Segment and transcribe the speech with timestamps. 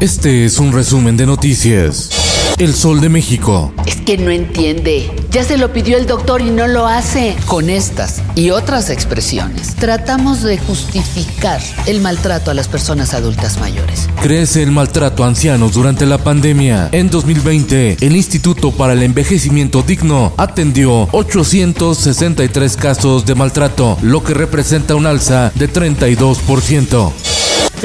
[0.00, 2.10] Este es un resumen de noticias.
[2.58, 3.72] El Sol de México.
[3.86, 5.10] Es que no entiende.
[5.30, 7.36] Ya se lo pidió el doctor y no lo hace.
[7.46, 14.08] Con estas y otras expresiones, tratamos de justificar el maltrato a las personas adultas mayores.
[14.20, 16.88] Crece el maltrato a ancianos durante la pandemia.
[16.92, 24.34] En 2020, el Instituto para el Envejecimiento Digno atendió 863 casos de maltrato, lo que
[24.34, 27.12] representa un alza de 32%.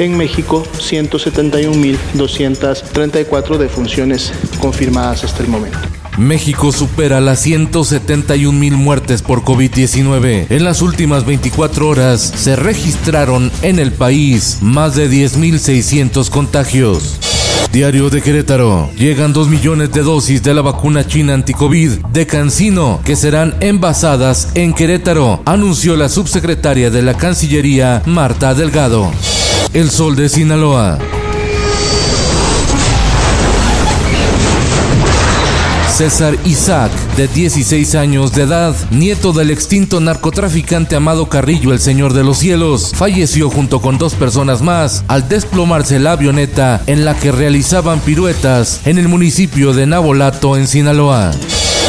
[0.00, 5.78] En México, 171.234 defunciones confirmadas hasta el momento.
[6.16, 10.46] México supera las 171 mil muertes por COVID-19.
[10.48, 17.18] En las últimas 24 horas se registraron en el país más de 10.600 contagios.
[17.72, 18.90] Diario de Querétaro.
[18.96, 24.48] Llegan 2 millones de dosis de la vacuna china anticovid de Cancino que serán envasadas
[24.54, 29.12] en Querétaro, anunció la subsecretaria de la Cancillería, Marta Delgado.
[29.72, 30.98] El Sol de Sinaloa.
[36.00, 42.14] César Isaac, de 16 años de edad, nieto del extinto narcotraficante Amado Carrillo, el Señor
[42.14, 47.14] de los Cielos, falleció junto con dos personas más al desplomarse la avioneta en la
[47.18, 51.32] que realizaban piruetas en el municipio de Nabolato, en Sinaloa.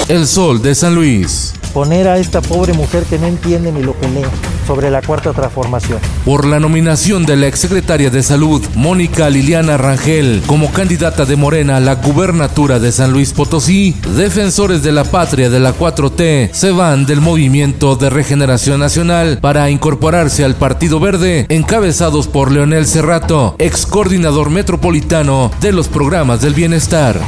[0.10, 3.98] El Sol de San Luis poner a esta pobre mujer que no entiende ni lo
[4.00, 4.26] que lee
[4.68, 6.00] sobre la cuarta transformación.
[6.26, 11.78] Por la nominación de la exsecretaria de Salud, Mónica Liliana Rangel, como candidata de Morena
[11.78, 16.72] a la gubernatura de San Luis Potosí, defensores de la patria de la 4T se
[16.72, 23.56] van del Movimiento de Regeneración Nacional para incorporarse al Partido Verde, encabezados por Leonel Cerrato,
[23.58, 27.20] ex coordinador metropolitano de los programas del bienestar.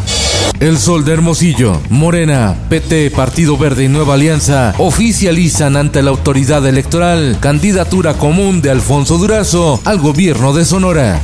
[0.63, 6.65] El Sol de Hermosillo, Morena, PT, Partido Verde y Nueva Alianza oficializan ante la autoridad
[6.65, 11.21] electoral candidatura común de Alfonso Durazo al gobierno de Sonora.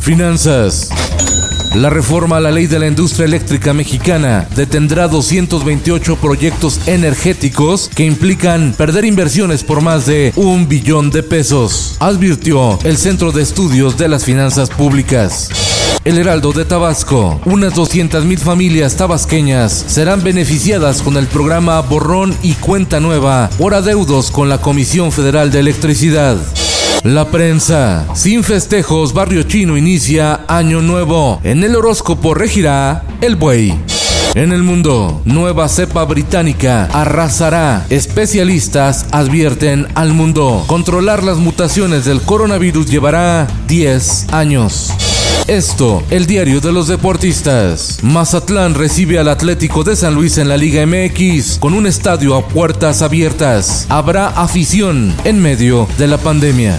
[0.00, 0.88] Finanzas.
[1.74, 8.06] La reforma a la ley de la industria eléctrica mexicana detendrá 228 proyectos energéticos que
[8.06, 13.98] implican perder inversiones por más de un billón de pesos, advirtió el Centro de Estudios
[13.98, 15.69] de las Finanzas Públicas.
[16.02, 17.38] El Heraldo de Tabasco.
[17.44, 24.30] Unas 200.000 familias tabasqueñas serán beneficiadas con el programa Borrón y Cuenta Nueva por adeudos
[24.30, 26.38] con la Comisión Federal de Electricidad.
[27.04, 28.06] La prensa.
[28.14, 31.38] Sin festejos, Barrio Chino inicia Año Nuevo.
[31.44, 33.78] En el horóscopo regirá el buey.
[34.34, 37.84] En el mundo, nueva cepa británica arrasará.
[37.90, 40.64] Especialistas advierten al mundo.
[40.66, 44.94] Controlar las mutaciones del coronavirus llevará 10 años.
[45.50, 47.98] Esto, el diario de los deportistas.
[48.04, 52.46] Mazatlán recibe al Atlético de San Luis en la Liga MX con un estadio a
[52.46, 53.84] puertas abiertas.
[53.88, 56.78] Habrá afición en medio de la pandemia.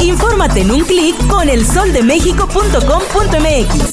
[0.00, 3.92] Infórmate en un clic con elsoldemexico.com.mx.